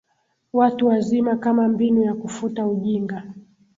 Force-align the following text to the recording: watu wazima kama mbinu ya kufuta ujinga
watu 0.53 0.87
wazima 0.87 1.35
kama 1.37 1.67
mbinu 1.67 2.03
ya 2.03 2.13
kufuta 2.13 2.67
ujinga 2.67 3.23